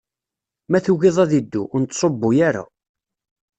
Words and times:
Ma 0.69 0.79
tugiḍ 0.85 1.17
ad 1.23 1.31
iddu, 1.39 1.63
ur 1.73 1.79
nettṣubbu 1.81 2.29
ara. 2.47 2.63